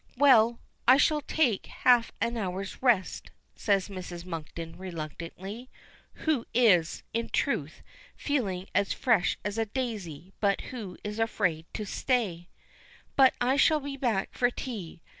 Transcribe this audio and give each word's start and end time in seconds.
"Well, 0.17 0.59
I 0.87 0.97
shall 0.97 1.21
take 1.21 1.67
half 1.67 2.11
an 2.19 2.35
hour's 2.35 2.81
rest," 2.81 3.29
says 3.55 3.87
Mrs. 3.87 4.25
Monkton, 4.25 4.75
reluctantly, 4.75 5.69
who 6.25 6.47
is, 6.55 7.03
in 7.13 7.29
truth, 7.29 7.83
feeling 8.17 8.67
as 8.73 8.93
fresh 8.93 9.37
as 9.45 9.59
a 9.59 9.67
daisy, 9.67 10.33
but 10.39 10.59
who 10.73 10.97
is 11.03 11.19
afraid 11.19 11.67
to 11.75 11.85
stay. 11.85 12.49
"But 13.15 13.35
I 13.39 13.57
shall 13.57 13.81
be 13.81 13.95
back 13.95 14.33
for 14.35 14.49
tea." 14.49 15.03